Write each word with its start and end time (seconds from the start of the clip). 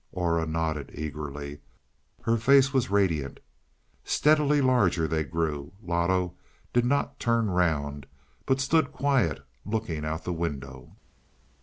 Aura 0.13 0.47
nodded 0.47 0.89
eagerly; 0.95 1.59
her 2.23 2.35
face 2.35 2.73
was 2.73 2.89
radiant. 2.89 3.39
Steadily 4.03 4.59
larger 4.59 5.07
they 5.07 5.23
grew. 5.23 5.73
Loto 5.79 6.33
did 6.73 6.85
not 6.85 7.19
turn 7.19 7.51
round, 7.51 8.07
but 8.47 8.59
stood 8.59 8.91
quiet, 8.91 9.45
looking 9.63 10.03
out 10.03 10.21
of 10.21 10.23
the 10.23 10.33
window. 10.33 10.95